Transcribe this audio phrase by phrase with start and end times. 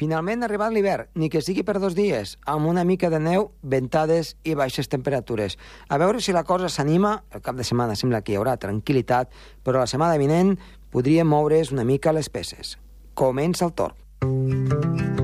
[0.00, 3.50] Finalment ha arribat l'hivern, ni que sigui per dos dies, amb una mica de neu,
[3.60, 5.58] ventades i baixes temperatures.
[5.92, 9.28] A veure si la cosa s'anima, el cap de setmana sembla que hi haurà tranquil·litat,
[9.60, 10.56] però la setmana vinent
[10.88, 12.78] podríem moure's una mica les peces.
[13.12, 15.19] Comença el torn.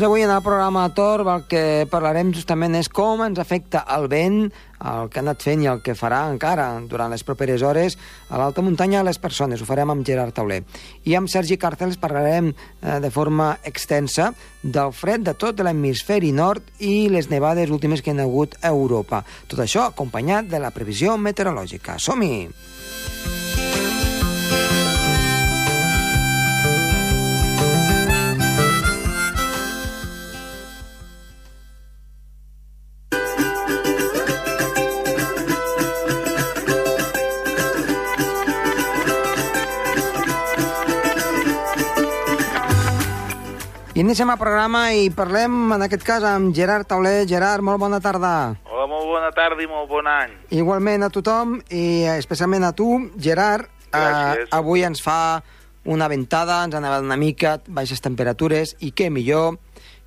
[0.00, 4.06] Doncs avui en el programa Tor el que parlarem justament és com ens afecta el
[4.08, 4.46] vent,
[4.80, 7.98] el que ha anat fent i el que farà encara durant les properes hores
[8.30, 9.60] a l'alta muntanya a les persones.
[9.60, 10.62] Ho farem amb Gerard Tauler.
[11.04, 14.32] I amb Sergi Càrtels parlarem eh, de forma extensa
[14.62, 19.20] del fred de tot l'hemisferi nord i les nevades últimes que han hagut a Europa.
[19.52, 22.00] Tot això acompanyat de la previsió meteorològica.
[22.00, 22.79] Som-hi!
[44.00, 47.26] I iniciem el programa i parlem, en aquest cas, amb Gerard Tauler.
[47.28, 48.30] Gerard, molt bona tarda.
[48.64, 50.32] Hola, molt bona tarda i molt bon any.
[50.56, 52.86] Igualment a tothom, i especialment a tu,
[53.20, 53.68] Gerard.
[53.92, 54.46] Gràcies.
[54.46, 55.42] Eh, avui ens fa
[55.84, 59.58] una ventada, ens ha nevat una mica, baixes temperatures, i què millor,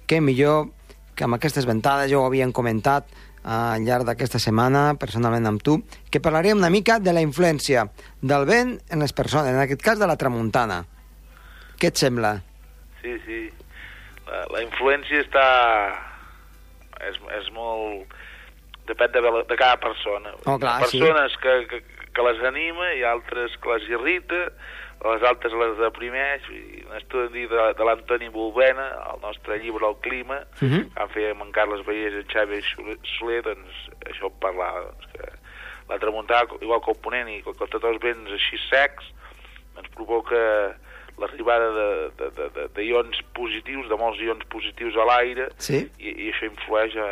[0.10, 0.72] què millor
[1.14, 5.62] que amb aquestes ventades, ja ho havíem comentat eh, al llarg d'aquesta setmana, personalment amb
[5.62, 7.86] tu, que parlarem una mica de la influència
[8.24, 10.82] del vent en les persones, en aquest cas de la tramuntana.
[11.78, 12.40] Què et sembla?
[13.04, 13.44] Sí, sí.
[14.28, 15.48] La, la influència està...
[17.04, 18.14] És, és molt...
[18.88, 20.34] Depèn de, de cada persona.
[20.44, 21.78] Oh, clar, persones que, que,
[22.12, 24.42] que les anima i altres que les irrita,
[25.04, 26.50] les altres les deprimeix.
[26.90, 30.84] Un estudi de, de l'Antoni Bolbena, el nostre llibre El clima, Uh -huh.
[31.08, 32.62] que amb en Carles Vallès i en Xavi
[33.18, 35.32] Soler- doncs això en parlava, doncs, que
[35.90, 35.98] la
[36.62, 39.06] igual que el ponent i que tots els vents així secs,
[39.78, 40.76] ens provoca
[41.22, 41.88] l'arribada de,
[42.18, 45.84] de, de, de, de ions positius, de molts ions positius a l'aire, Sí?
[46.00, 47.08] i, i això influeix a,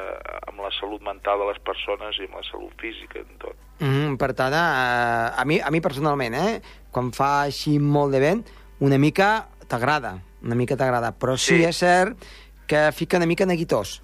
[0.50, 3.56] amb la salut mental de les persones i amb la salut física, en tot.
[3.80, 6.62] Mm, per tant, eh, a, mi, a mi personalment, eh,
[6.92, 8.44] quan fa així molt de vent,
[8.82, 11.60] una mica t'agrada, una mica t'agrada, però sí.
[11.60, 11.64] Sí.
[11.70, 12.26] és cert
[12.68, 14.02] que fica una mica neguitós,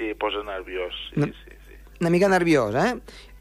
[0.00, 1.26] Sí, posa nerviós, sí, No.
[1.26, 2.94] sí, una mica nerviós, eh?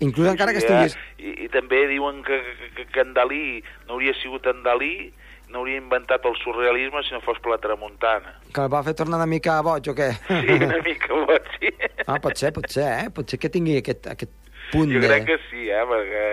[0.03, 0.95] Inclús Sí, encara que estiguis...
[0.95, 1.23] eh?
[1.23, 2.39] I, I també diuen que,
[2.75, 5.13] que, que en Dalí no hauria sigut en Dalí,
[5.49, 8.35] no hauria inventat el surrealisme si no fos per la tramuntana.
[8.53, 10.11] Que el va fer tornar una mica boig o què?
[10.29, 11.71] Sí, una mica boig, sí.
[12.05, 13.09] ah, pot ser, pot ser, eh?
[13.15, 14.31] Pot ser que tingui aquest, aquest
[14.71, 15.07] punt Jo de...
[15.09, 16.25] crec que sí, eh, perquè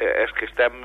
[0.00, 0.76] eh, és que estem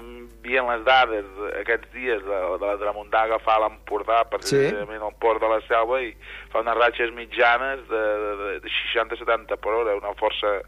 [0.45, 1.27] veient les dades
[1.61, 5.99] aquests dies de, de la tramuntana que fa l'Empordà, precisament al port de la Selva,
[6.05, 6.11] i
[6.53, 8.03] fa unes ratxes mitjanes de,
[8.43, 10.59] de, de 60-70 per hora, una força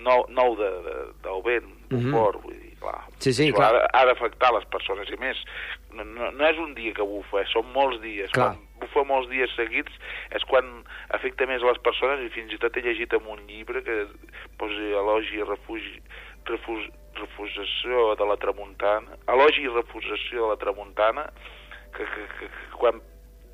[0.00, 0.96] nou, nou de, de,
[1.26, 2.12] del vent, d'un Mhm.
[2.14, 2.98] port, vull dir, clar.
[3.18, 3.74] Sí, sí, clar.
[3.76, 5.40] Ha, ha d'afectar les persones, i més,
[5.92, 8.32] no, no, no és un dia que bufa, eh, són molts dies.
[8.36, 8.54] Clar.
[8.56, 9.92] Quan bufa molts dies seguits
[10.36, 10.70] és quan
[11.16, 14.00] afecta més a les persones, i fins i tot he llegit en un llibre que
[14.60, 15.96] posa elogi i refugi,
[16.50, 16.88] refus,
[17.20, 21.28] refusació de la tramuntana, elogi i refusació de la tramuntana,
[21.96, 23.00] que, que, que, que quan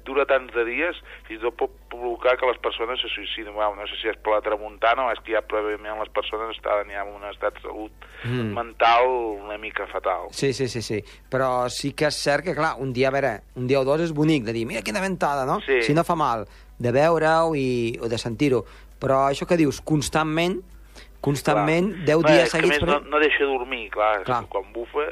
[0.06, 0.96] dura tants de dies,
[1.26, 3.52] fins i tot pot provocar que les persones se suïcidin.
[3.54, 6.54] Bueno, no sé si és per la tramuntana o és que ja prèviament les persones
[6.56, 7.92] estaven ja en un estat de salut
[8.24, 8.54] Mm.
[8.56, 9.06] mental
[9.44, 10.28] una mica fatal.
[10.30, 11.02] Sí, sí, sí, sí.
[11.30, 14.00] Però sí que és cert que, clar, un dia, a veure, un dia o dos
[14.00, 15.60] és bonic de dir, mira quina ventada, no?
[15.60, 15.82] Sí.
[15.82, 16.46] Si no fa mal,
[16.78, 18.64] de veure-ho i, o de sentir-ho.
[18.98, 20.62] Però això que dius, constantment,
[21.20, 22.06] constantment, Clar.
[22.06, 22.80] 10 Bé, dies que seguits...
[22.80, 24.22] més no, no deixa dormir, Clar.
[24.24, 24.44] clar.
[24.48, 25.08] quan bufa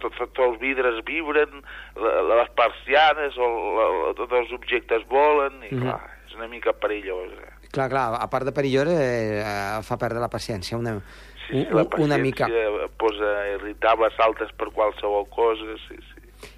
[0.00, 1.62] tots els vidres vibren,
[1.96, 5.82] la- la- les persianes, o la- tots els objectes volen, i Mhm.
[5.82, 7.32] clar, és una mica perillós.
[7.32, 7.68] Eh?
[7.70, 11.00] Clar, clar, a part de perillós, eh, eh, fa perdre la paciència una,
[11.48, 12.46] Sí, sí, la una mica.
[12.46, 16.48] paciència posa irritables, saltes per qualsevol cosa, sí, sí.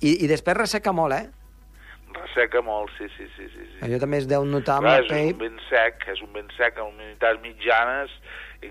[0.00, 1.28] I, I després resseca molt, eh?
[2.12, 3.48] Resseca molt, sí, sí, sí.
[3.48, 3.78] sí, sí.
[3.82, 5.32] Allò també es deu notar amb Clar, la és pell...
[5.34, 8.10] un vent sec, és un vent sec amb humitats mitjanes
[8.62, 8.70] i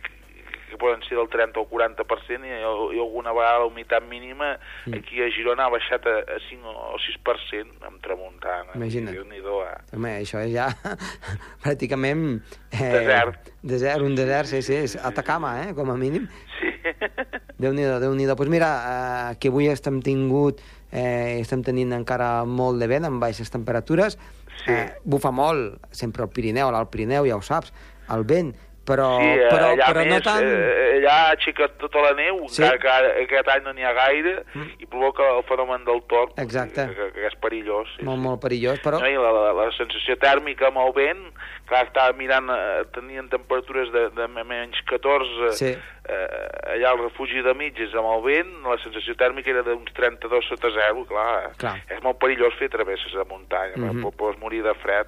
[0.69, 4.93] que, poden ser del 30 o 40% i, i alguna vegada la humitat mínima Mm.
[4.93, 8.75] aquí a Girona ha baixat a, a 5 o 6% amb tramuntana.
[8.75, 9.11] Imagina't.
[9.15, 9.79] Déu-n'hi-do, eh?
[9.95, 10.69] Home, això és ja
[11.63, 12.41] pràcticament...
[12.71, 13.51] Eh, Desert.
[13.61, 16.27] Desert, un desert, sí, sí, és Atacama, eh, com a mínim.
[16.59, 16.71] Sí.
[17.61, 20.61] Déu-n'hi-do, déu nhi déu pues mira, eh, que avui estem tingut,
[20.91, 24.17] eh, estem tenint encara molt de vent, amb baixes temperatures.
[24.63, 24.71] Sí.
[24.73, 27.73] Eh, bufa molt, sempre al Pirineu, al Pirineu, ja ho saps,
[28.13, 28.53] el vent,
[28.87, 30.47] però, sí, eh, però, allà però més, no tant...
[30.47, 32.63] eh, allà ha aixecat tota la neu, Sí.
[32.63, 34.69] encara que aquest any no n'hi ha gaire, Mm.
[34.79, 36.87] i provoca el fenomen del torn, Exacte.
[36.87, 37.87] que, que, que és perillós.
[37.97, 38.23] Sí, molt, sí.
[38.27, 39.01] molt perillós, però...
[39.03, 41.23] No, i la, la, la sensació tèrmica amb el vent,
[41.67, 45.73] clar, estava mirant, eh, tenien temperatures de, de menys 14, Sí.
[46.07, 50.47] eh, allà al refugi de mitges amb el vent, la sensació tèrmica era d'uns 32
[50.47, 51.75] sota zero, clar, Clar.
[51.91, 53.89] és molt perillós fer travesses de muntanya, mm.
[53.91, 54.15] -hmm.
[54.15, 55.07] pots morir de fred,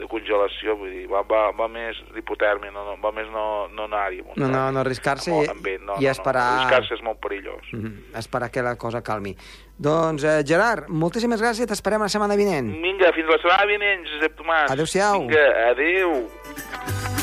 [0.00, 3.44] de congelació, vull dir, va, va, va més d'hipotèrmia, no, no, va més no,
[3.76, 4.52] no anar-hi a No, muntanya.
[4.54, 6.46] no, no arriscar-se i, amb vent, no, i no, esperar...
[6.48, 7.68] No, arriscar-se és molt perillós.
[7.76, 7.92] Mhm,
[8.22, 9.36] esperar que la cosa calmi.
[9.80, 12.72] Doncs, eh, Gerard, moltíssimes gràcies, t'esperem la setmana vinent.
[12.82, 14.70] Vinga, fins la setmana vinent, Josep Tomàs.
[14.72, 15.20] Adéu-siau.
[15.28, 17.20] Vinga, adéu.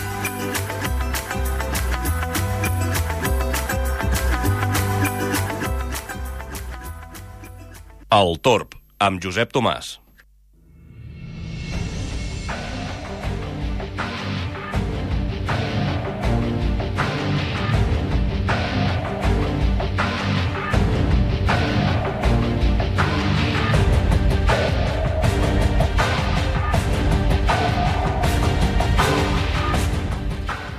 [8.17, 9.97] El Torb, amb Josep Tomàs.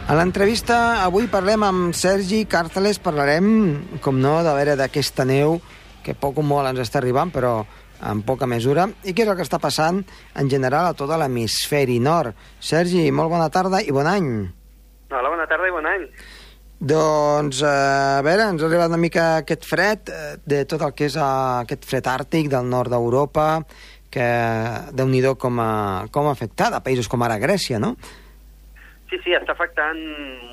[0.08, 3.48] A l'entrevista avui parlem amb Sergi Càrceles, parlarem,
[4.00, 5.58] com no, de veure d'aquesta neu
[6.00, 7.50] que poc o molt ens està arribant, però
[8.08, 9.98] en poca mesura, i què és el que està passant
[10.40, 12.38] en general a tot l'hemisferi nord.
[12.56, 14.30] Sergi, molt bona tarda i bon any.
[15.10, 16.06] Hola, bona tarda i bon any.
[16.80, 20.94] Doncs, eh, a veure, ens ha arribat una mica aquest fred eh, de tot el
[20.96, 21.26] que és eh,
[21.66, 23.50] aquest fred àrtic del nord d'Europa,
[24.08, 24.30] que
[24.96, 27.92] déu nhi com, ha, com ha afectat a països com ara Grècia, no?
[29.08, 30.00] Sí, sí, està afectant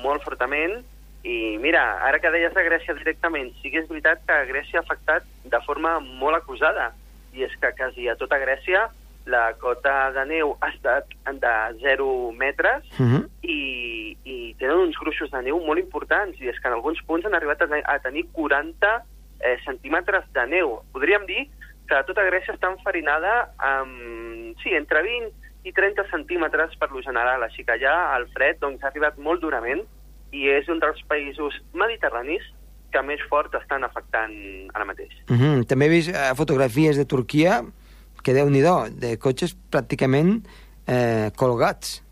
[0.02, 0.78] molt fortament
[1.26, 4.84] i mira, ara que deies de Grècia directament, sí que és veritat que Grècia ha
[4.84, 6.92] afectat de forma molt acusada
[7.34, 8.86] i és que quasi a tota Grècia
[9.26, 13.22] la cota de neu ha estat de 0 metres Uh -huh.
[13.42, 17.26] i, i tenen uns gruixos de neu molt importants i és que en alguns punts
[17.26, 19.02] han arribat a, a tenir 40
[19.40, 20.82] eh, centímetres de neu.
[20.92, 21.48] Podríem dir
[21.88, 27.42] que tota Grècia està enfarinada amb, sí, entre 20 i 30 centímetres per lo general,
[27.42, 29.82] així que allà el fred doncs, ha arribat molt durament
[30.32, 32.44] i és un dels països mediterranis
[32.94, 34.32] que més fort estan afectant
[34.74, 35.12] ara mateix.
[35.28, 35.66] Uh -huh.
[35.66, 37.64] També he vist eh, fotografies de Turquia
[38.22, 40.42] que déu nhi de cotxes pràcticament
[40.86, 42.02] eh, colgats.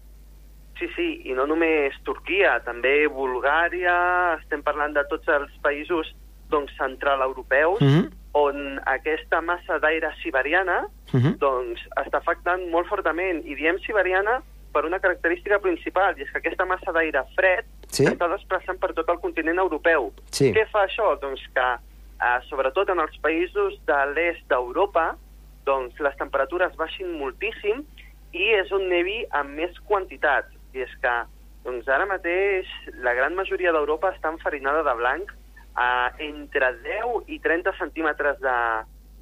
[0.79, 6.15] Sí, sí, i no només Turquia, també Bulgària, estem parlant de tots els països
[6.51, 8.11] doncs, central-europeus, Uh -huh.
[8.35, 10.85] On aquesta massa d'aire siberiana
[11.15, 11.39] Uh -huh.
[11.39, 13.45] doncs, està afectant molt fortament.
[13.47, 14.43] I diem siberiana
[14.73, 18.05] per una característica principal, i és que aquesta massa d'aire fred Sí.
[18.05, 20.13] està desplaçant per tot el continent europeu.
[20.33, 20.53] Sí.
[20.53, 21.21] Què fa això?
[21.21, 25.17] Doncs que, eh, sobretot en els països de l'est d'Europa,
[25.65, 27.85] doncs les temperatures baixin moltíssim
[28.33, 30.45] i és un nevi amb més quantitat.
[30.75, 31.25] I és que
[31.65, 32.67] doncs ara mateix
[33.03, 35.31] la gran majoria d'Europa està enfarinada de blanc
[35.75, 38.59] a entre 10 i 30 centímetres de,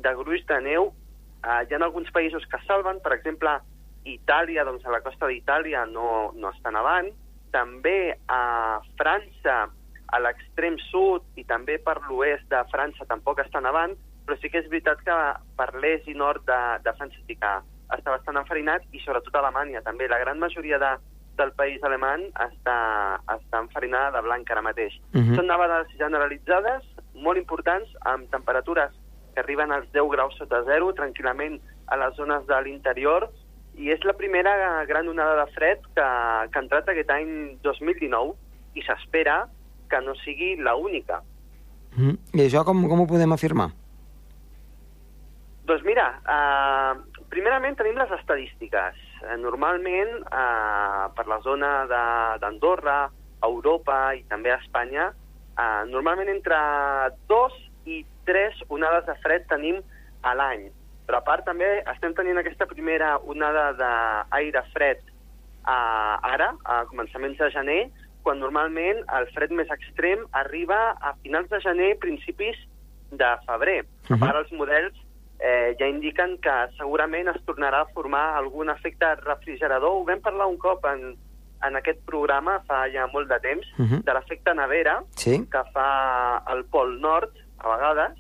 [0.05, 0.93] de gruix de neu.
[1.43, 3.57] Uh, hi ha alguns països que salven, per exemple,
[4.05, 7.11] Itàlia, doncs a la costa d'Itàlia no, no està nevant,
[7.55, 9.67] també a França,
[10.13, 13.95] a l'extrem sud i també per l'oest de França tampoc està nevant,
[14.27, 15.19] però sí que és veritat que
[15.59, 17.53] per l'est i nord de, de França sí que
[17.93, 20.09] està bastant enfarinat i sobretot a Alemanya també.
[20.09, 20.93] La gran majoria de,
[21.37, 22.79] del país alemany està,
[23.35, 24.95] està enfarinada de blanc ara mateix.
[25.13, 25.37] Mhm.
[25.37, 26.85] Són nevades generalitzades,
[27.15, 28.93] molt importants, amb temperatures
[29.35, 33.31] que arriben als 10 graus sota zero, tranquil·lament a les zones de l'interior,
[33.75, 36.05] i és la primera gran onada de fred que,
[36.53, 38.35] que ha entrat aquest any 2019
[38.77, 39.47] i s'espera
[39.89, 41.23] que no sigui la única.
[41.97, 42.19] Uh -huh.
[42.35, 43.71] I això com, com ho podem afirmar?
[45.65, 46.99] Doncs mira, uh,
[47.33, 48.99] primerament tenim les estadístiques.
[49.23, 53.11] Uh, normalment, uh, per la zona de- d'Andorra,
[53.43, 55.13] Europa i també a Espanya,
[55.57, 56.59] uh, normalment entre
[57.29, 59.81] dos i tres onades de fred tenim
[60.23, 60.69] a l'any.
[61.07, 65.01] Però a part també estem tenint aquesta primera onada d'aire fred
[65.67, 67.83] uh, ara, a començaments de gener,
[68.23, 72.57] quan normalment el fred més extrem arriba a finals de gener, principis
[73.11, 73.83] de febrer.
[73.83, 74.29] Uh -huh.
[74.29, 74.95] Ara els models
[75.43, 79.91] eh, ja indiquen que segurament es tornarà a formar algun efecte refrigerador.
[79.91, 81.17] Ho vam parlar un cop en,
[81.67, 84.03] en aquest programa fa ja molt de temps, Uh -huh.
[84.05, 85.47] de l'efecte nevera Sí?
[85.51, 88.19] que fa el Pol Nord, a vegades,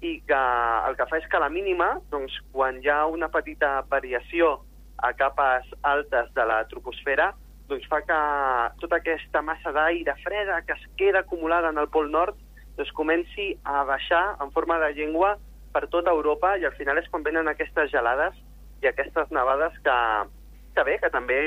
[0.00, 0.34] i que
[0.88, 4.60] el que fa és que a la mínima, doncs, quan hi ha una petita variació
[4.96, 7.34] a capes altes de la troposfera,
[7.68, 12.10] doncs fa que tota aquesta massa d'aire freda que es queda acumulada en el Pol
[12.10, 12.34] Nord
[12.76, 15.36] doncs comenci a baixar en forma de llengua
[15.78, 18.34] per tota Europa i al final és quan venen aquestes gelades
[18.82, 19.98] i aquestes nevades que,
[20.74, 21.38] que bé, que també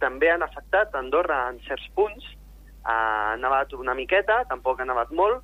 [0.00, 2.24] també han afectat Andorra en certs punts,
[2.88, 5.42] ha nevat una miqueta, tampoc ha nevat molt,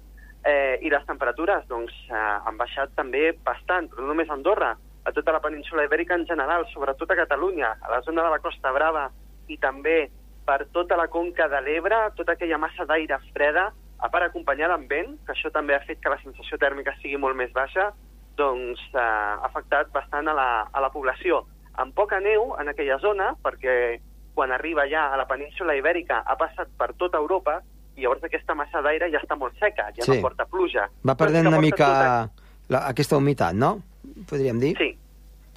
[0.48, 4.70] eh, i les temperatures doncs, eh, han baixat també bastant, però no només a Andorra,
[5.04, 8.40] a tota la península ibèrica en general, sobretot a Catalunya, a la zona de la
[8.40, 9.10] Costa Brava
[9.52, 10.06] i també
[10.46, 13.68] per tota la conca de l'Ebre, tota aquella massa d'aire freda,
[14.02, 17.20] a part acompanyada amb vent, que això també ha fet que la sensació tèrmica sigui
[17.20, 17.90] molt més baixa,
[18.36, 21.44] doncs eh, ha afectat bastant a la, a la població.
[21.80, 24.00] Amb poca neu en aquella zona, perquè
[24.34, 27.60] quan arriba ja a la península ibèrica ha passat per tota Europa
[27.96, 30.16] i llavors aquesta massa d'aire ja està molt seca, ja Sí.
[30.16, 30.88] no porta pluja.
[31.04, 32.30] Va perdent una mica tota-
[32.68, 33.82] la, aquesta humitat, no?
[34.28, 34.76] Podríem dir?
[34.78, 34.96] Sí,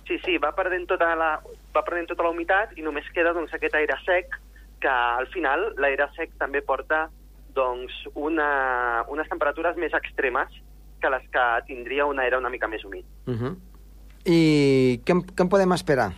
[0.07, 1.39] sí, sí, va perdent tota la,
[1.75, 4.35] va perdent tota la humitat i només queda doncs, aquest aire sec
[4.81, 7.09] que al final l'aire sec també porta
[7.55, 10.51] doncs, una, unes temperatures més extremes
[11.05, 13.05] que les que tindria un aire una mica més humit.
[13.27, 13.55] Uh -huh.
[14.25, 16.11] I què, què en podem esperar?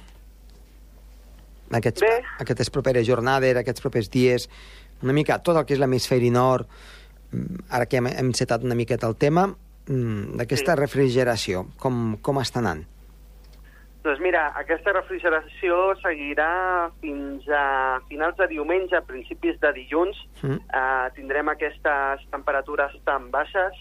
[1.71, 2.23] Aquests, Bé.
[2.39, 4.49] aquestes properes jornades, aquests propers dies,
[5.03, 6.67] una mica tot el que és l'hemisferi nord,
[7.31, 10.79] mm, ara que hem, hem setat una miqueta el tema, mm, d'aquesta Sí.
[10.79, 12.85] refrigeració, com, com està anant?
[14.03, 20.15] Doncs mira, aquesta refrigeració seguirà fins a finals de diumenge, principis de dilluns.
[20.41, 20.53] Mm.
[20.53, 23.73] Eh, tindrem aquestes temperatures tan baixes.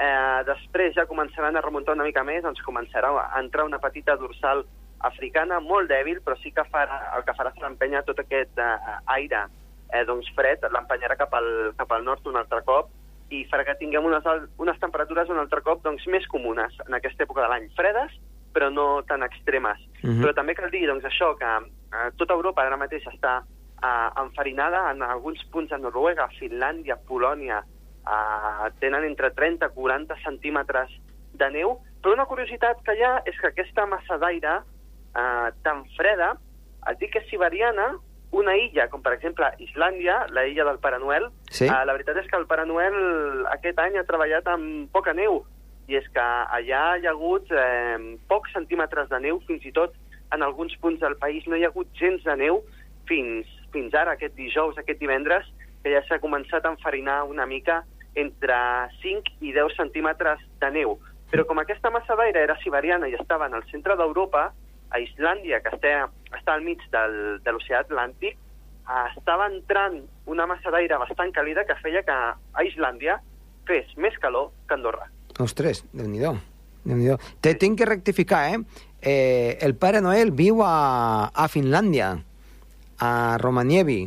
[0.00, 4.16] Eh, després ja començaran a remuntar una mica més, ens començarà a entrar una petita
[4.16, 4.64] dorsal
[5.04, 8.96] africana molt dèbil, però sí que farà, el que farà serà empènyer tot aquest eh,
[9.18, 9.44] aire
[9.92, 12.90] eh, doncs fred, l'empenyarà cap, al, cap al nord un altre cop
[13.32, 14.26] i farà que tinguem unes,
[14.60, 17.68] unes temperatures un altre cop doncs, més comunes en aquesta època de l'any.
[17.76, 18.14] Fredes,
[18.52, 19.80] però no tan extremes.
[20.02, 20.20] Mhm.
[20.22, 24.90] Però també cal dir doncs, això, que eh, tota Europa ara mateix està eh, enfarinada
[24.92, 27.62] en alguns punts de Noruega, Finlàndia, Polònia,
[28.06, 30.90] eh, tenen entre 30 i 40 centímetres
[31.38, 35.84] de neu, però una curiositat que hi ha és que aquesta massa d'aire eh, tan
[35.96, 36.34] freda,
[36.90, 37.92] et dic que és siberiana,
[38.32, 41.66] una illa, com per exemple Islàndia, la illa del Pare Noel, Sí?
[41.66, 45.42] eh, la veritat és que el Pare Noel aquest any ha treballat amb poca neu,
[45.90, 49.92] i és que allà hi ha hagut eh, pocs centímetres de neu, fins i tot
[50.32, 52.62] en alguns punts del país no hi ha hagut gens de neu
[53.06, 55.44] fins, fins ara, aquest dijous, aquest divendres,
[55.82, 57.82] que ja s'ha començat a enfarinar una mica
[58.14, 58.54] entre
[59.02, 60.98] 5 i 10 centímetres de neu.
[61.32, 64.50] Però com aquesta massa d'aire era siberiana i estava en el centre d'Europa,
[64.92, 70.46] a Islàndia, que està, està al mig del, de l'oceà Atlàntic, eh, estava entrant una
[70.46, 73.18] massa d'aire bastant càlida que feia que a Islàndia
[73.68, 75.08] fes més calor que Andorra.
[75.40, 76.34] Ostres, déu-n'hi-do.
[76.84, 78.58] déu nhi Te tinc que rectificar, eh?
[79.00, 79.58] eh?
[79.60, 82.18] El Pare Noel viu a, a Finlàndia,
[83.00, 84.02] a Romanievi,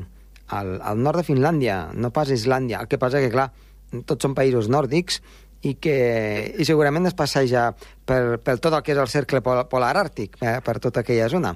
[0.50, 2.82] al, al nord de Finlàndia, no pas a Islàndia.
[2.84, 3.50] El que passa que, clar,
[4.06, 5.22] tots són països nòrdics
[5.66, 5.96] i que
[6.60, 7.72] i segurament es passeja
[8.06, 10.60] per, per tot el que és el cercle pol polar àrtic, eh?
[10.62, 11.56] per tota aquella zona.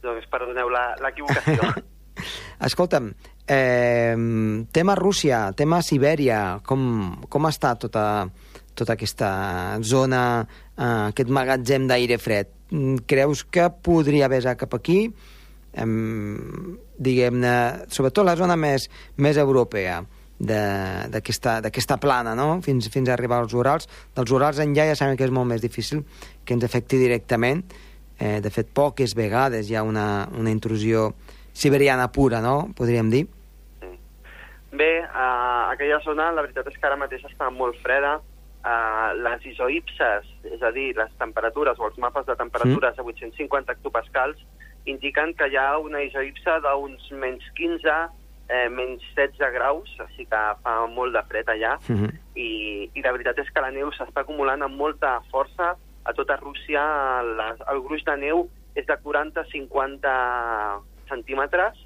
[0.00, 1.74] Doncs perdoneu la- l'equivocació.
[2.66, 3.10] Escolta'm,
[3.48, 4.14] eh,
[4.72, 8.04] tema Rússia, tema Sibèria, com, com està tota,
[8.76, 9.30] tota aquesta
[9.84, 10.22] zona,
[10.76, 12.48] eh, aquest magatzem d'aire fred?
[12.70, 15.02] Mm, Creus que podria vessar cap aquí?
[15.74, 20.00] Em, diguem-ne, sobretot la zona més, més europea
[20.38, 22.60] de- d'aquesta plana, no?
[22.62, 23.88] fins, fins a arribar als Urals.
[24.16, 26.04] Dels Urals enllà ja sabem que és molt més difícil
[26.44, 27.62] que ens afecti directament.
[28.18, 31.14] Eh, de fet, poques vegades hi ha una, una intrusió
[31.52, 32.70] siberiana pura, no?
[32.76, 33.26] Podríem dir.
[34.72, 38.20] Bé, uh, aquella zona la veritat és que ara mateix està molt freda.
[38.60, 43.72] Uh, les isoipses, és a dir, les temperatures o els mapes de temperatures a 850
[43.72, 44.36] hectopascals,
[44.90, 47.98] indiquen que hi ha una isoipsa d'uns menys 15,
[48.50, 51.76] eh, menys 16 graus, així que fa molt de fred allà.
[51.88, 52.10] Mhm.
[52.36, 52.50] I,
[52.94, 56.82] i la veritat és que la neu s'està acumulant amb molta força a tota Rússia.
[57.22, 60.14] Les, el gruix de neu és de 40-50
[61.10, 61.78] centímetres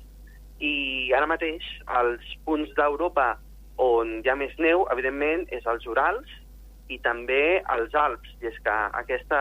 [0.61, 1.65] i ara mateix
[2.01, 3.35] els punts d'Europa
[3.81, 6.31] on hi ha més neu, evidentment, és els Urals
[6.93, 8.31] i també els Alps.
[8.43, 9.41] I és que aquesta,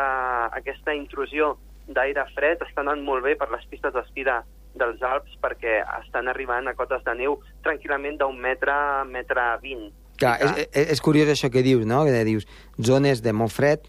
[0.58, 1.54] aquesta intrusió
[1.88, 4.38] d'aire fred està anant molt bé per les pistes d'esquí de,
[4.80, 8.76] dels Alps perquè estan arribant a cotes de neu tranquil·lament d'un metre,
[9.10, 9.92] metre 20.
[10.22, 12.04] Clar, és, és, és curiós això que dius, no?
[12.06, 12.48] Que dius
[12.82, 13.88] zones de molt fred,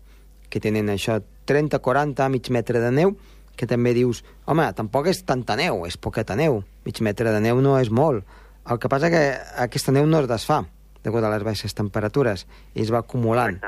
[0.50, 3.14] que tenen això 30, 40, mig metre de neu,
[3.54, 6.62] que també dius, home, tampoc és tanta neu, és poqueta neu.
[6.86, 8.24] Mig metre de neu no és molt.
[8.64, 9.22] El que passa que
[9.60, 10.62] aquesta neu no es desfà,
[11.04, 13.60] degut a les baixes temperatures, i es va acumulant.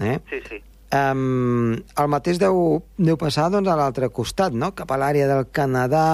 [0.00, 0.18] Eh?
[0.30, 0.60] Sí, sí.
[0.94, 4.70] Um, el mateix deu, deu passar doncs, a l'altre costat, no?
[4.78, 6.06] cap a l'àrea del Canadà,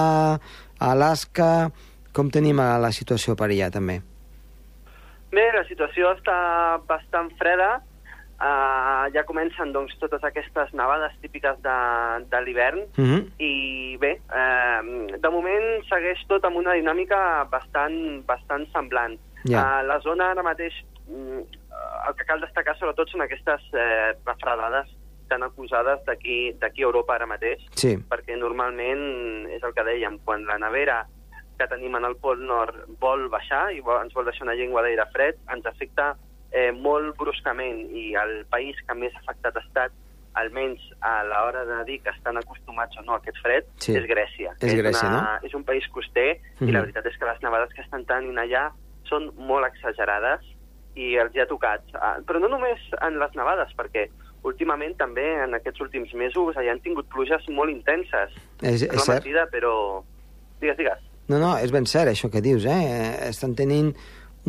[0.79, 1.69] Alaska...
[2.11, 4.01] Com tenim eh, la situació per allà, també?
[5.31, 6.35] Bé, la situació està
[6.89, 7.77] bastant freda.
[8.41, 11.77] Uh, ja comencen doncs, totes aquestes nevades típiques de,
[12.31, 13.21] de l'hivern Mm -hmm.
[13.37, 14.81] i bé, eh,
[15.23, 19.15] de moment segueix tot amb una dinàmica bastant, bastant semblant.
[19.45, 19.61] Ja.
[19.61, 20.73] Uh, la zona ara mateix,
[21.07, 21.60] mm,
[22.07, 24.89] el que cal destacar sobretot són aquestes eh, refredades
[25.29, 27.95] tan acusades d'aquí a Europa ara mateix, Sí.
[28.09, 31.05] perquè normalment és el que dèiem, quan la nevera
[31.57, 34.81] que tenim en el Pol Nord vol baixar i vol, ens vol deixar una llengua
[34.81, 36.15] d'aire fred, ens afecta
[36.51, 39.91] eh, molt bruscament i el país que més afectat ha estat
[40.33, 43.95] almenys a l'hora de dir que estan acostumats o no a aquest fred, Sí.
[43.95, 44.51] és Grècia.
[44.59, 46.67] És Grècia, una, És un país coster Mhm.
[46.67, 48.71] i la veritat és que les nevades que estan tenint allà
[49.03, 50.41] són molt exagerades
[50.95, 51.83] i els hi ha tocat.
[51.95, 54.07] Ah, Però no només en les nevades, perquè
[54.47, 58.33] últimament també en aquests últims mesos allà han tingut pluges molt intenses.
[58.61, 59.21] És, és cert.
[59.21, 59.73] mentida, però...
[60.61, 61.05] Digues, digues.
[61.29, 63.29] No, no, és ben cert això que dius, eh?
[63.29, 63.93] Estan tenint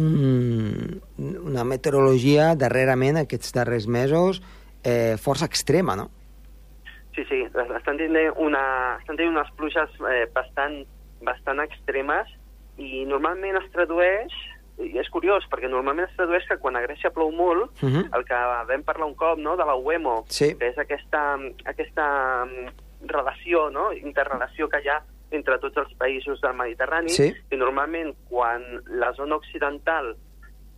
[0.00, 4.42] un, una meteorologia darrerament, aquests darrers mesos,
[4.82, 6.08] eh, força extrema, no?
[7.14, 8.64] Sí, sí, estan tenint, una,
[9.02, 10.80] estan tenint unes pluges eh, bastant,
[11.25, 12.30] bastant extremes
[12.80, 14.32] i normalment es tradueix,
[14.84, 18.16] és curiós, perquè normalment es tradueix que quan a Grècia plou molt, Uh -huh.
[18.16, 18.34] el que
[18.68, 20.54] vam parlar un cop, no?, de la UEMO, Sí.
[20.58, 26.40] que és aquesta, aquesta mm, relació, no?, interrelació que hi ha entre tots els països
[26.40, 27.32] del Mediterrani, Sí.
[27.50, 30.16] i normalment quan la zona occidental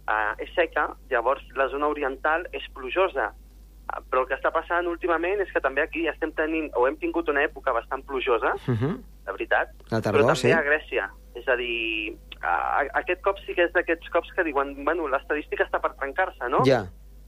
[0.07, 3.33] eh, és seca, llavors la zona oriental és plujosa.
[3.33, 6.97] Eh, Però el que està passant últimament és que també aquí estem tenint, o hem
[6.97, 8.97] tingut una època bastant plujosa, Uh -huh.
[9.27, 10.53] de veritat, La però tardor, també sí.
[10.53, 11.11] a Grècia.
[11.35, 15.67] És a dir, a, aquest cop sí que és d'aquests cops que diuen, bueno, l'estadística
[15.67, 16.63] està per trencar-se, no?
[16.69, 16.85] Ja.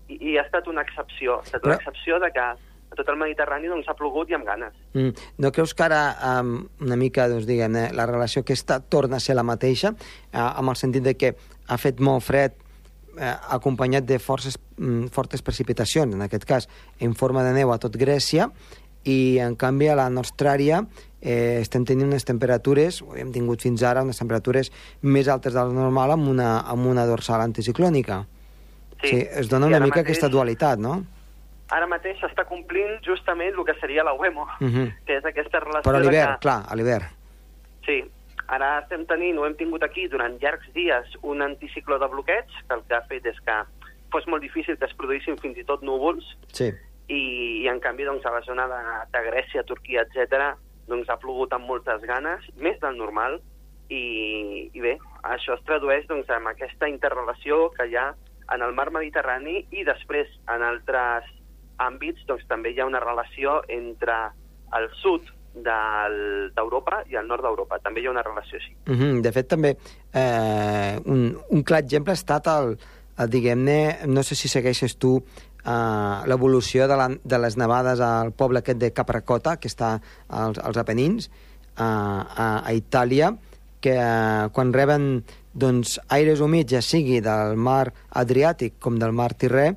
[0.09, 1.41] I, I ha estat una excepció.
[1.41, 2.45] Ha estat Però- una excepció de que
[2.87, 4.77] a tot el Mediterrani doncs, ha plogut i amb ganes.
[4.95, 5.27] Mm.
[5.43, 6.03] No creus que ara
[6.41, 6.53] um,
[6.87, 10.79] una mica, doncs, diguem la relació aquesta torna a ser la mateixa, uh, amb el
[10.79, 11.35] sentit de que
[11.67, 12.55] ha fet molt fred
[13.19, 16.69] eh, acompanyat de forces, mm, fortes precipitacions, en aquest cas
[17.01, 18.51] en forma de neu a tot Grècia,
[19.07, 20.83] i en canvi a la nostra àrea
[21.27, 24.71] eh, estem tenint unes temperatures, hem tingut fins ara unes temperatures
[25.03, 28.23] més altes de la normal amb una, amb una dorsal anticiclònica.
[29.03, 29.09] Sí.
[29.11, 31.03] sí es dona una mica mateix- aquesta dualitat, no?
[31.75, 34.95] Ara mateix s'està complint justament el que seria la UEMO, Uh -huh.
[35.05, 36.41] que és aquesta relació Però a l'hivern, que...
[36.41, 37.07] clar, a l'hivern.
[37.85, 38.05] Sí,
[38.49, 42.75] ara estem tenint, o hem tingut aquí durant llargs dies, un anticicló de bloqueig, que
[42.75, 43.53] el que ha fet és que
[44.13, 46.71] fos molt difícil que es produïssin fins i tot núvols, Sí.
[47.09, 50.55] i, i en canvi doncs, a la zona de, de Grècia, Turquia, etc
[50.89, 53.41] doncs ha plogut amb moltes ganes, més del normal,
[53.89, 58.11] i, i bé, això es tradueix doncs, amb aquesta interrelació que hi ha
[58.55, 61.27] en el mar Mediterrani i després en altres
[61.83, 64.17] àmbits doncs, també hi ha una relació entre
[64.77, 67.79] el sud d'Europa i el nord d'Europa.
[67.85, 68.75] També hi ha una relació així.
[68.87, 69.21] Uh -huh.
[69.23, 69.77] De fet, també,
[70.13, 72.77] eh, un, un clar exemple ha estat el,
[73.19, 75.23] el diguem-ne, no sé si segueixes tu
[75.67, 79.97] eh, l'evolució de, la, de les nevades al poble aquest de Capracota, que està
[80.29, 83.35] als, als Apenins, eh, a, a Itàlia,
[83.83, 85.25] que eh, quan reben
[85.57, 89.71] doncs, aires humits, ja sigui del mar Adriàtic com del mar Tirrè,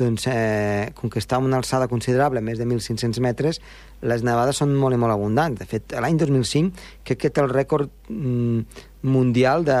[0.00, 3.60] doncs, eh, com que està a una alçada considerable, més de 1.500 metres,
[4.00, 5.60] les nevades són molt i molt abundants.
[5.60, 9.80] De fet, l'any 2005 crec que té el rècord mm, mundial de,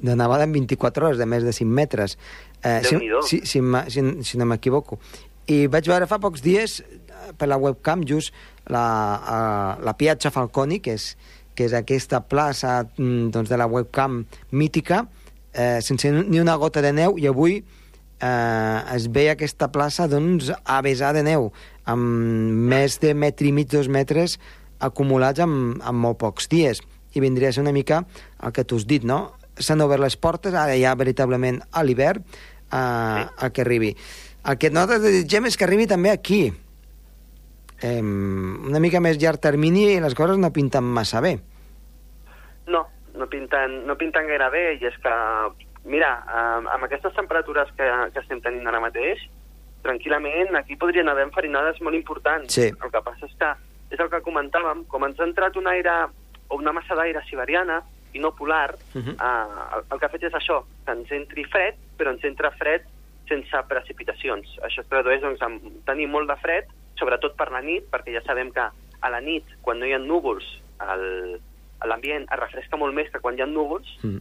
[0.00, 2.16] de nevada en 24 hores, de més de 5 metres.
[2.62, 5.00] Eh, si, si, si, si, si no m'equivoco.
[5.52, 8.34] I vaig veure fa pocs dies eh, per la webcam just
[8.66, 9.38] la, a,
[9.82, 11.12] la Piazza Falconi, que és,
[11.54, 15.04] que és aquesta plaça mm, doncs, de la webcam mítica,
[15.52, 17.60] eh, sense ni una gota de neu, i avui
[18.20, 21.50] eh, es veia aquesta plaça doncs, a vessar de neu,
[21.84, 24.38] amb més de metre i mig, dos metres
[24.80, 26.82] acumulats en, en molt pocs dies.
[27.16, 28.02] I vindria a ser una mica
[28.44, 29.36] el que tu has dit, no?
[29.56, 32.24] S'han obert les portes, ara ja veritablement a l'hivern,
[32.72, 33.94] eh, a que arribi.
[34.46, 36.44] El que nosaltres desitgem és que arribi també aquí.
[37.82, 41.36] Eh, una mica més llarg termini i les coses no pinten massa bé.
[42.68, 42.84] No,
[43.16, 45.16] no pinten, no pinten gaire bé i és que,
[45.86, 49.22] mira, amb, amb aquestes temperatures que, que estem tenint ara mateix,
[49.86, 52.54] tranquil·lament aquí podrien haver enfarinades molt importants.
[52.54, 52.68] Sí.
[52.72, 53.50] El que passa és que,
[53.94, 55.92] és el que comentàvem, com ens ha entrat un aire
[56.48, 57.80] o una massa d'aire siberiana
[58.14, 59.14] i no polar, uh Mhm.
[59.14, 59.14] -huh.
[59.14, 62.50] eh, el, el que ha fet és això, que ens entri fred, però ens entra
[62.50, 62.82] fred
[63.28, 64.46] sense precipitacions.
[64.62, 66.64] Això es tradueix doncs, en tenir molt de fred,
[66.98, 68.60] sobretot per la nit, perquè ja sabem que
[69.00, 70.44] a la nit, quan no hi ha núvols,
[71.84, 74.20] l'ambient es refresca molt més que quan hi ha núvols, Mm.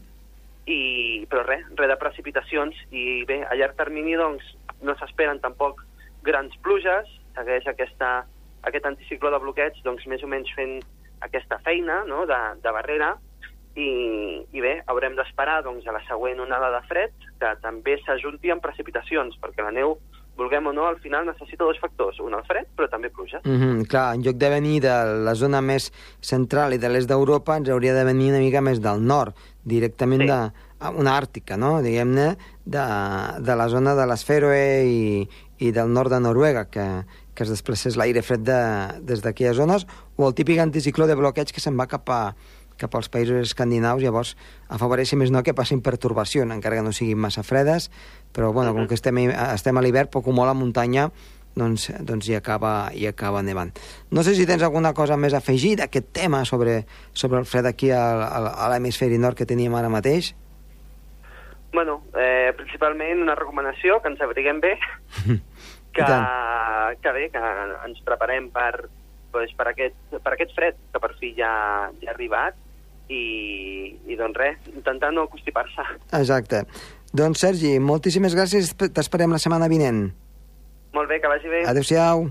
[0.66, 4.46] I, però res, res de precipitacions, i bé, a llarg termini doncs,
[4.82, 5.84] no s'esperen tampoc
[6.26, 8.24] grans pluges, segueix aquesta,
[8.66, 10.80] aquest anticicló de bloqueig doncs, més o menys fent
[11.26, 13.14] aquesta feina no?, de, de barrera,
[13.76, 13.90] i,
[14.56, 18.64] i bé, haurem d'esperar doncs, a la següent onada de fred, que també s'ajunti amb
[18.64, 19.98] precipitacions, perquè la neu,
[20.38, 23.40] vulguem o no, al final necessita dos factors, un el fred, però també pluja.
[23.44, 24.96] Mm -hmm, clar, en lloc de venir de
[25.26, 28.82] la zona més central i de l'est d'Europa, ens hauria de venir una mica més
[28.82, 30.28] del nord, directament Sí.
[30.28, 30.52] de
[30.94, 31.82] una àrtica, no?
[31.82, 32.86] diguem-ne, de,
[33.40, 37.50] de la zona de les Fèroe i, i del nord de Noruega, que, que es
[37.50, 41.78] desplacés l'aire fred de, des d'aquelles zones, o el típic anticicló de bloqueig que se'n
[41.80, 42.36] va cap, a,
[42.82, 44.36] cap als països escandinaus, llavors
[44.70, 47.90] afavoreix, si més no, que passin pertorbació, encara que no siguin massa fredes,
[48.36, 51.10] però bueno, com que estem, estem a l'hivern, poc o molt a muntanya,
[51.56, 53.72] doncs, doncs hi, acaba, hi acaba nevant.
[54.12, 56.82] No sé si tens alguna cosa més a afegir d'aquest tema sobre,
[57.14, 60.34] sobre el fred aquí a, a, a l'hemisferi nord que teníem ara mateix.
[61.76, 64.76] Bueno, eh, principalment una recomanació, que ens abriguem bé,
[65.96, 66.06] que,
[67.02, 67.42] que bé, que
[67.88, 68.88] ens preparem per,
[69.32, 71.52] pues, per, aquest, per aquest fred que per fi ja,
[72.04, 72.60] ja ha arribat
[73.10, 75.86] i, i doncs res, intentar no constipar-se.
[76.18, 76.66] Exacte.
[77.16, 80.10] Doncs Sergi, moltíssimes gràcies, t'esperem la setmana vinent.
[80.96, 81.64] Molt bé, que vagi bé.
[81.70, 82.28] Adéu-siau.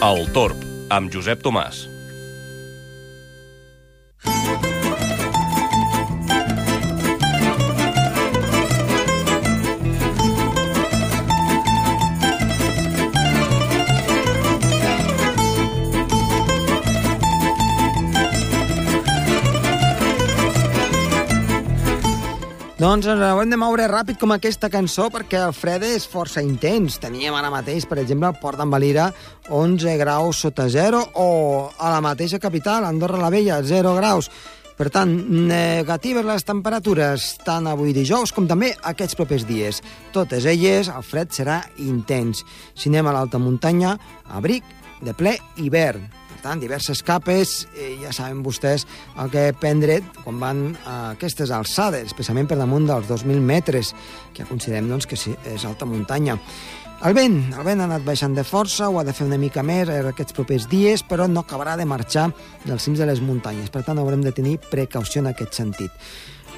[0.00, 1.89] El Torb, amb Josep Tomàs.
[22.80, 26.94] Doncs ens haurem de moure ràpid com aquesta cançó perquè el fred és força intens.
[27.02, 29.10] Teníem ara mateix, per exemple, Port d'en Valira
[29.52, 31.26] 11 graus sota zero o
[31.76, 34.30] a la mateixa capital, Andorra la Vella, 0 graus.
[34.80, 35.10] Per tant,
[35.44, 39.82] negatives les temperatures tant avui dijous com també aquests propers dies.
[40.14, 42.40] Totes elles, el fred serà intens.
[42.72, 43.98] Si anem a l'alta muntanya,
[44.32, 44.64] abric
[45.04, 46.08] de ple hivern
[46.40, 48.86] tant, diverses capes, eh, ja saben vostès
[49.20, 53.92] el que prendre quan van a aquestes alçades, especialment per damunt dels 2.000 metres,
[54.32, 56.38] que considerem doncs, que és alta muntanya.
[57.00, 59.62] El vent, el vent ha anat baixant de força, ho ha de fer una mica
[59.64, 62.26] més aquests propers dies, però no acabarà de marxar
[62.66, 63.70] dels cims de les muntanyes.
[63.72, 66.10] Per tant, haurem de tenir precaució en aquest sentit.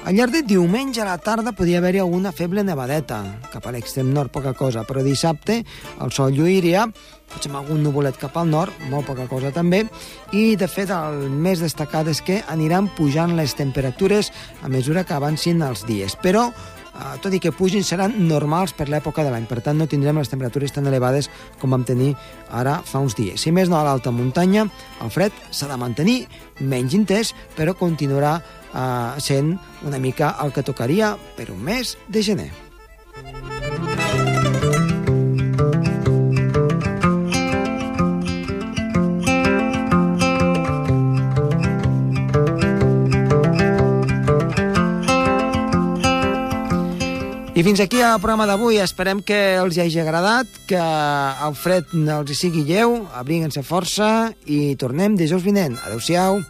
[0.03, 3.21] Al llarg de diumenge a la tarda podia haver-hi alguna feble nevadeta,
[3.53, 5.61] cap a l'extrem nord, poca cosa, però dissabte
[6.03, 6.89] el sol lluiria,
[7.31, 9.85] potser amb algun nuvolet cap al nord, molt poca cosa també,
[10.35, 15.15] i de fet el més destacat és que aniran pujant les temperatures a mesura que
[15.15, 16.49] avancin els dies, però
[17.03, 19.43] Uh, tot i que pugin, seran normals per l'època de l'any.
[19.49, 21.27] Per tant, no tindrem les temperatures tan elevades
[21.59, 22.13] com vam tenir
[22.47, 23.43] ara fa uns dies.
[23.43, 24.69] Si més no, a l'alta muntanya,
[25.03, 26.21] el fred s'ha de mantenir
[26.63, 32.23] menys intens, però continuarà uh, sent una mica el que tocaria per un mes de
[32.23, 32.53] gener.
[47.53, 48.79] I fins aquí el programa d'avui.
[48.81, 54.07] Esperem que els hagi agradat, que el fred els hi sigui lleu, abríguense força
[54.49, 55.77] i tornem dijous vinent.
[55.85, 56.41] Adéu-siau.